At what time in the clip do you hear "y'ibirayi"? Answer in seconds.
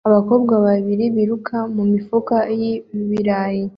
2.59-3.63